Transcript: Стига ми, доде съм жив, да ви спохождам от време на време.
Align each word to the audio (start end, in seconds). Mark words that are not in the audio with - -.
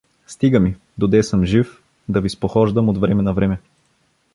Стига 0.27 0.59
ми, 0.59 0.75
доде 0.97 1.23
съм 1.23 1.45
жив, 1.45 1.83
да 2.09 2.21
ви 2.21 2.29
спохождам 2.29 2.89
от 2.89 2.97
време 2.97 3.21
на 3.23 3.33
време. 3.33 3.59